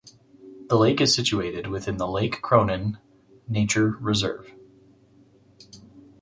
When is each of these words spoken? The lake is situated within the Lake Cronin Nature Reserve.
The 0.67 0.77
lake 0.79 0.99
is 0.99 1.13
situated 1.13 1.67
within 1.67 1.97
the 1.97 2.07
Lake 2.07 2.41
Cronin 2.41 2.97
Nature 3.47 3.89
Reserve. 3.99 4.51